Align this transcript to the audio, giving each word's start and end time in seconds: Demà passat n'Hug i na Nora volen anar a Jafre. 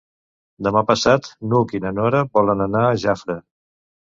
Demà 0.67 0.81
passat 0.91 1.29
n'Hug 1.51 1.75
i 1.81 1.83
na 1.85 1.91
Nora 1.99 2.25
volen 2.39 2.67
anar 2.67 2.85
a 2.89 2.99
Jafre. 3.05 3.37